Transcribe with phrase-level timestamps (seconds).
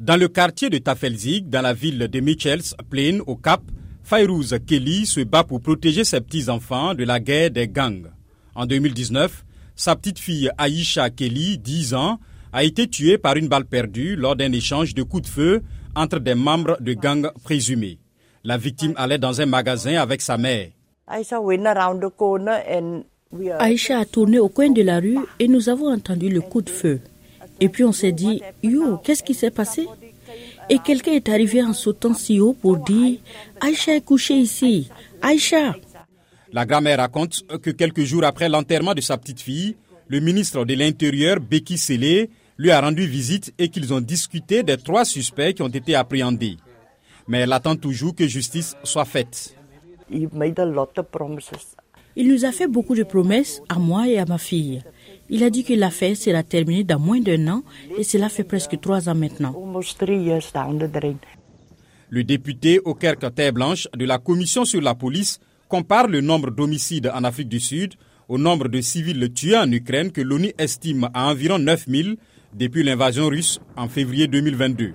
[0.00, 3.60] Dans le quartier de Tafelzig, dans la ville de Michels Plain, au Cap,
[4.02, 8.10] Fayrouz Kelly se bat pour protéger ses petits-enfants de la guerre des gangs.
[8.54, 9.44] En 2019,
[9.76, 12.18] sa petite fille Aisha Kelly, 10 ans,
[12.50, 15.62] a été tuée par une balle perdue lors d'un échange de coups de feu
[15.94, 17.98] entre des membres de gangs présumés.
[18.42, 20.70] La victime allait dans un magasin avec sa mère.
[23.58, 26.70] Aïcha a tourné au coin de la rue et nous avons entendu le coup de
[26.70, 27.00] feu.
[27.60, 29.86] Et puis on s'est dit, yo, qu'est-ce qui s'est passé?
[30.68, 33.18] Et quelqu'un est arrivé en sautant si haut pour dire,
[33.60, 34.88] Aïcha est couchée ici.
[35.20, 35.74] Aïcha.
[36.52, 39.76] La grand-mère raconte que quelques jours après l'enterrement de sa petite fille,
[40.08, 44.76] le ministre de l'Intérieur, Becky Sele, lui a rendu visite et qu'ils ont discuté des
[44.76, 46.56] trois suspects qui ont été appréhendés.
[47.28, 49.56] Mais elle attend toujours que justice soit faite.
[50.10, 50.28] Il
[52.28, 54.82] nous a fait beaucoup de promesses à moi et à ma fille.
[55.32, 57.62] Il a dit que l'affaire sera terminée dans moins d'un an
[57.96, 59.54] et cela fait presque trois ans maintenant.
[62.08, 67.12] Le député Okerk Terre Blanche de la Commission sur la police compare le nombre d'homicides
[67.14, 67.94] en Afrique du Sud
[68.28, 72.16] au nombre de civils tués en Ukraine que l'ONU estime à environ 9000
[72.52, 74.94] depuis l'invasion russe en février 2022.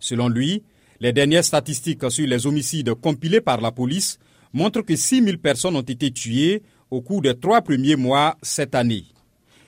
[0.00, 0.64] Selon lui,
[0.98, 4.18] les dernières statistiques sur les homicides compilées par la police
[4.52, 9.04] montrent que 6000 personnes ont été tuées au cours des trois premiers mois cette année.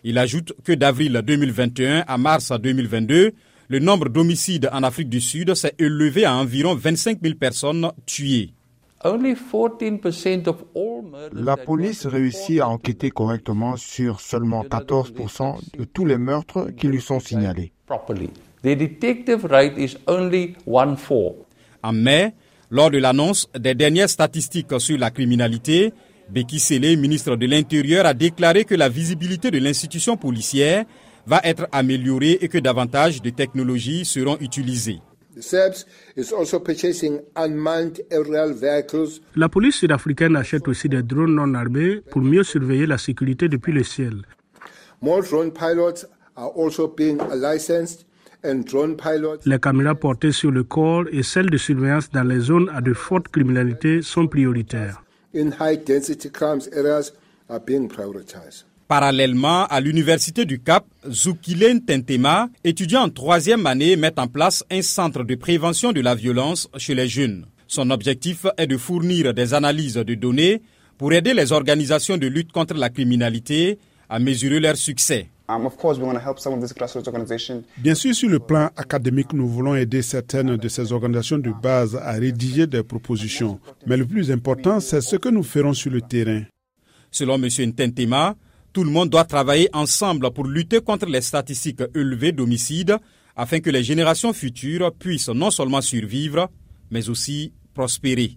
[0.05, 3.33] Il ajoute que d'avril 2021 à mars 2022,
[3.69, 8.51] le nombre d'homicides en Afrique du Sud s'est élevé à environ 25 000 personnes tuées.
[11.33, 17.01] La police réussit à enquêter correctement sur seulement 14% de tous les meurtres qui lui
[17.01, 17.73] sont signalés.
[21.83, 22.35] En mai,
[22.71, 25.93] lors de l'annonce des dernières statistiques sur la criminalité,
[26.31, 30.85] Becky Sele, ministre de l'Intérieur, a déclaré que la visibilité de l'institution policière
[31.27, 35.01] va être améliorée et que davantage de technologies seront utilisées.
[39.37, 43.73] La police sud-africaine achète aussi des drones non armés pour mieux surveiller la sécurité depuis
[43.73, 44.23] le ciel.
[49.45, 52.93] Les caméras portées sur le corps et celles de surveillance dans les zones à de
[52.93, 55.03] forte criminalité sont prioritaires.
[58.89, 64.81] Parallèlement à l'Université du Cap, Zoukilen Tentema, étudiant en troisième année, met en place un
[64.81, 67.47] centre de prévention de la violence chez les jeunes.
[67.67, 70.63] Son objectif est de fournir des analyses de données
[70.97, 73.79] pour aider les organisations de lutte contre la criminalité
[74.09, 75.29] à mesurer leur succès.
[75.51, 75.71] Um,
[77.79, 81.97] Bien sûr, sur le plan académique, nous voulons aider certaines de ces organisations de base
[81.97, 83.59] à rédiger des propositions.
[83.87, 86.43] Mais le plus important, c'est ce que nous ferons sur le terrain.
[87.11, 87.49] Selon M.
[87.71, 88.37] Ntentema,
[88.75, 92.97] tout le monde doit travailler ensemble pour lutter contre les statistiques élevées d'homicides
[93.35, 96.51] afin que les générations futures puissent non seulement survivre,
[96.91, 98.37] mais aussi prospérer.